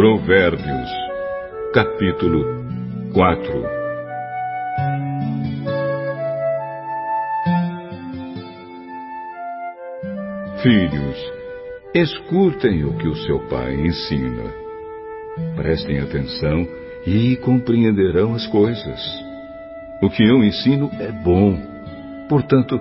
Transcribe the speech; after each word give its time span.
Provérbios, 0.00 0.90
capítulo 1.74 2.42
4 3.12 3.52
Filhos, 10.62 11.32
escutem 11.92 12.82
o 12.86 12.96
que 12.96 13.08
o 13.08 13.14
seu 13.14 13.40
pai 13.50 13.74
ensina. 13.74 14.44
Prestem 15.54 16.00
atenção 16.00 16.66
e 17.06 17.36
compreenderão 17.36 18.34
as 18.34 18.46
coisas. 18.46 19.02
O 20.00 20.08
que 20.08 20.24
eu 20.24 20.42
ensino 20.42 20.90
é 20.98 21.12
bom, 21.12 21.58
portanto, 22.26 22.80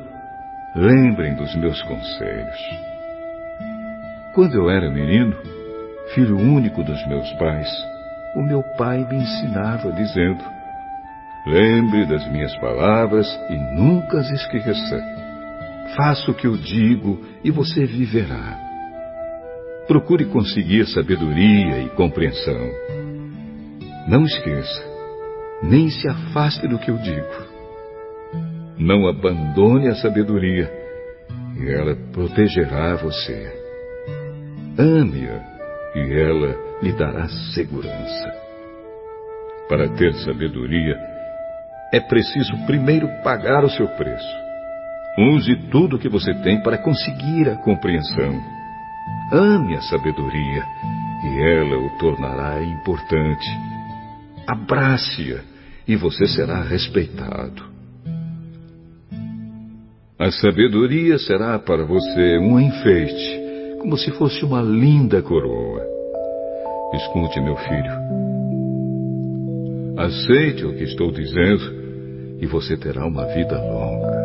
lembrem 0.73 1.35
dos 1.35 1.53
meus 1.57 1.81
conselhos. 1.81 2.59
Quando 4.33 4.55
eu 4.55 4.69
era 4.69 4.89
menino, 4.89 5.58
filho 6.13 6.37
único 6.37 6.83
dos 6.83 7.05
meus 7.07 7.31
pais, 7.33 7.69
o 8.35 8.41
meu 8.41 8.63
pai 8.77 9.05
me 9.09 9.17
ensinava 9.17 9.91
dizendo: 9.91 10.43
Lembre 11.45 12.05
das 12.05 12.27
minhas 12.31 12.55
palavras 12.57 13.27
e 13.49 13.55
nunca 13.75 14.19
as 14.19 14.29
esqueça. 14.31 15.01
Faça 15.95 16.29
o 16.29 16.33
que 16.33 16.47
eu 16.47 16.55
digo 16.57 17.19
e 17.43 17.49
você 17.49 17.85
viverá. 17.85 18.57
Procure 19.87 20.25
conseguir 20.25 20.85
sabedoria 20.87 21.79
e 21.79 21.89
compreensão. 21.89 22.69
Não 24.07 24.23
esqueça, 24.23 24.83
nem 25.63 25.89
se 25.89 26.07
afaste 26.07 26.67
do 26.67 26.77
que 26.77 26.91
eu 26.91 26.97
digo. 26.97 27.49
Não 28.77 29.07
abandone 29.07 29.87
a 29.87 29.95
sabedoria 29.95 30.71
e 31.59 31.69
ela 31.69 31.95
protegerá 32.13 32.95
você. 32.95 33.51
Ame-a 34.77 35.58
e 35.95 36.13
ela 36.13 36.55
lhe 36.81 36.91
dará 36.93 37.27
segurança. 37.53 38.33
Para 39.67 39.87
ter 39.89 40.13
sabedoria, 40.25 40.97
é 41.91 41.99
preciso 41.99 42.55
primeiro 42.65 43.07
pagar 43.23 43.63
o 43.63 43.69
seu 43.69 43.87
preço. 43.89 44.37
Use 45.17 45.55
tudo 45.69 45.95
o 45.95 45.99
que 45.99 46.09
você 46.09 46.33
tem 46.41 46.61
para 46.61 46.77
conseguir 46.77 47.49
a 47.49 47.55
compreensão. 47.57 48.39
Ame 49.31 49.75
a 49.75 49.81
sabedoria 49.81 50.63
e 51.23 51.41
ela 51.41 51.77
o 51.77 51.97
tornará 51.97 52.63
importante. 52.63 53.47
Abrace-a 54.47 55.41
e 55.87 55.95
você 55.95 56.25
será 56.27 56.61
respeitado. 56.63 57.69
A 60.17 60.31
sabedoria 60.31 61.17
será 61.17 61.57
para 61.59 61.85
você 61.85 62.37
um 62.37 62.59
enfeite 62.59 63.38
como 63.79 63.97
se 63.97 64.11
fosse 64.11 64.43
uma 64.43 64.61
linda 64.61 65.21
coroa. 65.21 65.81
Escute, 66.93 67.39
meu 67.41 67.55
filho. 67.55 68.09
Aceite 69.97 70.65
o 70.65 70.75
que 70.75 70.83
estou 70.83 71.11
dizendo 71.11 71.79
e 72.39 72.45
você 72.45 72.77
terá 72.77 73.05
uma 73.05 73.25
vida 73.25 73.57
longa. 73.57 74.19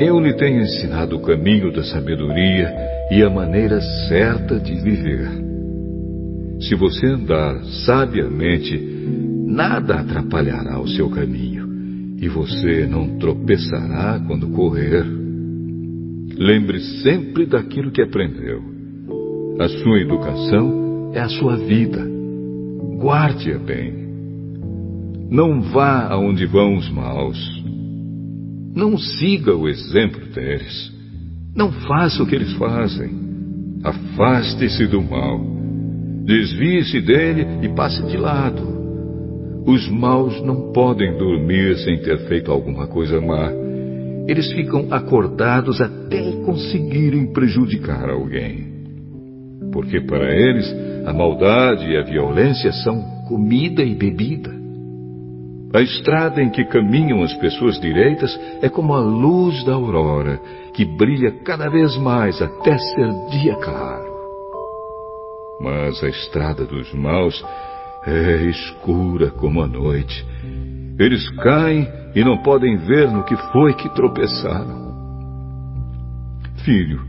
Eu 0.00 0.18
lhe 0.18 0.34
tenho 0.34 0.60
ensinado 0.60 1.16
o 1.16 1.22
caminho 1.22 1.72
da 1.72 1.84
sabedoria 1.84 2.74
e 3.10 3.22
a 3.22 3.30
maneira 3.30 3.80
certa 4.08 4.58
de 4.58 4.74
viver. 4.74 5.28
Se 6.60 6.74
você 6.74 7.06
andar 7.06 7.62
sabiamente, 7.86 8.76
nada 9.46 10.00
atrapalhará 10.00 10.80
o 10.80 10.88
seu 10.88 11.08
caminho 11.10 11.64
e 12.18 12.28
você 12.28 12.86
não 12.86 13.18
tropeçará 13.18 14.20
quando 14.26 14.48
correr. 14.50 15.23
Lembre 16.36 16.80
sempre 17.02 17.46
daquilo 17.46 17.92
que 17.92 18.02
aprendeu. 18.02 18.60
A 19.60 19.68
sua 19.68 20.00
educação 20.00 21.12
é 21.14 21.20
a 21.20 21.28
sua 21.28 21.56
vida. 21.56 22.04
Guarde-a 22.98 23.58
bem. 23.58 24.04
Não 25.30 25.62
vá 25.62 26.08
aonde 26.08 26.44
vão 26.44 26.76
os 26.76 26.88
maus. 26.90 27.38
Não 28.74 28.98
siga 28.98 29.54
o 29.54 29.68
exemplo 29.68 30.26
deles. 30.32 30.92
Não 31.54 31.70
faça 31.70 32.22
o 32.22 32.26
que 32.26 32.34
eles 32.34 32.52
fazem. 32.54 33.10
Afaste-se 33.84 34.86
do 34.88 35.00
mal. 35.00 35.40
Desvie-se 36.24 37.00
dele 37.00 37.46
e 37.62 37.68
passe 37.68 38.02
de 38.06 38.16
lado. 38.16 38.74
Os 39.66 39.88
maus 39.88 40.42
não 40.42 40.72
podem 40.72 41.16
dormir 41.16 41.76
sem 41.78 41.98
ter 41.98 42.26
feito 42.26 42.50
alguma 42.50 42.88
coisa 42.88 43.20
má 43.20 43.64
eles 44.26 44.52
ficam 44.52 44.86
acordados 44.90 45.80
até 45.80 46.32
conseguirem 46.44 47.32
prejudicar 47.32 48.08
alguém. 48.08 48.72
Porque 49.72 50.00
para 50.00 50.34
eles 50.34 50.74
a 51.06 51.12
maldade 51.12 51.86
e 51.86 51.96
a 51.96 52.02
violência 52.02 52.72
são 52.72 53.02
comida 53.28 53.82
e 53.82 53.94
bebida. 53.94 54.52
A 55.74 55.80
estrada 55.82 56.40
em 56.40 56.50
que 56.50 56.64
caminham 56.66 57.22
as 57.22 57.34
pessoas 57.34 57.80
direitas 57.80 58.38
é 58.62 58.68
como 58.68 58.94
a 58.94 59.00
luz 59.00 59.64
da 59.64 59.74
aurora, 59.74 60.40
que 60.72 60.84
brilha 60.84 61.32
cada 61.44 61.68
vez 61.68 61.96
mais 61.96 62.40
até 62.40 62.78
ser 62.78 63.10
dia 63.30 63.56
claro. 63.56 64.14
Mas 65.60 66.02
a 66.04 66.08
estrada 66.08 66.64
dos 66.64 66.92
maus 66.94 67.44
é 68.06 68.44
escura 68.44 69.30
como 69.30 69.62
a 69.62 69.66
noite. 69.66 70.24
Eles 70.98 71.28
caem 71.42 71.88
e 72.14 72.24
não 72.24 72.42
podem 72.42 72.76
ver 72.76 73.10
no 73.10 73.24
que 73.24 73.36
foi 73.52 73.74
que 73.74 73.92
tropeçaram. 73.94 74.84
Filho, 76.64 77.02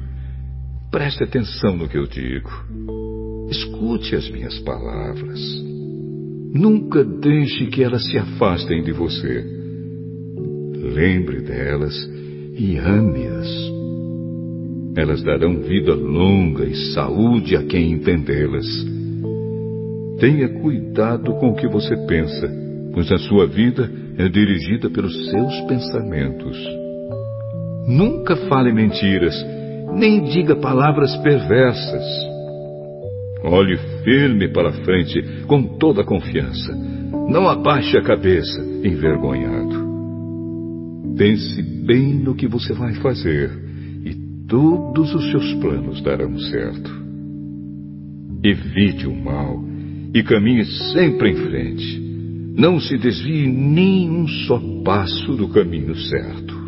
preste 0.91 1.23
atenção 1.23 1.77
no 1.77 1.87
que 1.87 1.97
eu 1.97 2.07
digo. 2.07 2.49
Escute 3.49 4.15
as 4.15 4.29
minhas 4.29 4.57
palavras. 4.59 5.39
Nunca 6.53 7.03
deixe 7.03 7.67
que 7.67 7.83
elas 7.83 8.03
se 8.09 8.17
afastem 8.17 8.83
de 8.83 8.91
você. 8.91 9.45
Lembre 10.77 11.41
delas 11.41 11.95
e 12.57 12.77
ame-as. 12.77 13.75
Elas 14.95 15.21
darão 15.21 15.59
vida 15.59 15.93
longa 15.93 16.63
e 16.63 16.75
saúde 16.93 17.55
a 17.55 17.63
quem 17.63 17.91
entendê-las. 17.91 18.65
Tenha 20.19 20.47
cuidado 20.61 21.33
com 21.35 21.49
o 21.49 21.55
que 21.55 21.67
você 21.67 21.95
pensa, 22.07 22.49
pois 22.95 23.11
a 23.11 23.17
sua 23.17 23.45
vida 23.45 23.91
é 24.17 24.29
dirigida 24.29 24.89
pelos 24.89 25.13
seus 25.29 25.61
pensamentos. 25.67 26.57
Nunca 27.89 28.37
fale 28.47 28.71
mentiras, 28.71 29.35
nem 29.93 30.23
diga 30.23 30.55
palavras 30.55 31.13
perversas. 31.17 32.05
Olhe 33.43 33.77
firme 34.05 34.47
para 34.47 34.71
frente 34.71 35.21
com 35.45 35.77
toda 35.77 36.03
a 36.03 36.05
confiança. 36.05 36.73
Não 37.29 37.49
abaixe 37.49 37.97
a 37.97 38.01
cabeça, 38.01 38.61
envergonhado. 38.81 39.85
Pense 41.17 41.61
bem 41.85 42.13
no 42.13 42.33
que 42.33 42.47
você 42.47 42.73
vai 42.73 42.93
fazer 42.95 43.51
e 44.05 44.15
todos 44.47 45.13
os 45.13 45.31
seus 45.31 45.53
planos 45.55 46.01
darão 46.01 46.39
certo. 46.39 46.91
Evite 48.41 49.05
o 49.05 49.13
mal 49.13 49.61
e 50.13 50.23
caminhe 50.23 50.63
sempre 50.93 51.31
em 51.31 51.35
frente 51.35 52.04
não 52.57 52.79
se 52.79 52.97
desvie 52.97 53.47
nem 53.47 54.09
um 54.09 54.27
só 54.27 54.59
passo 54.83 55.35
do 55.35 55.49
caminho 55.49 55.95
certo. 55.95 56.65